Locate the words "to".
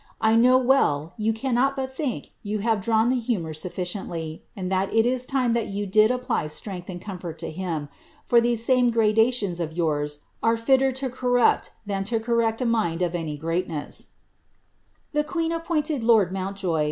7.37-7.51, 10.95-11.07, 12.05-12.19